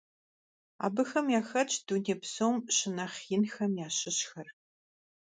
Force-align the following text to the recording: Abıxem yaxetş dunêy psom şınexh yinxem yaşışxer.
Abıxem 0.85 1.27
yaxetş 1.35 1.75
dunêy 1.87 2.17
psom 2.21 2.55
şınexh 2.75 3.19
yinxem 3.29 3.73
yaşışxer. 3.81 4.47